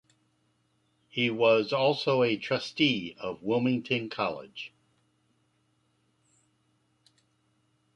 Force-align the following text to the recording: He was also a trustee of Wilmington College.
He 1.09 1.29
was 1.29 1.71
also 1.71 2.23
a 2.23 2.35
trustee 2.35 3.15
of 3.19 3.43
Wilmington 3.43 4.09
College. 4.09 4.73